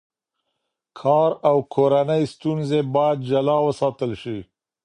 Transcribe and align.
کار 0.99 1.29
او 1.49 1.57
کورنۍ 1.73 2.23
ستونزې 2.33 2.79
باید 2.95 3.17
جلا 3.29 3.57
وساتل 3.67 4.11
شي. 4.21 4.37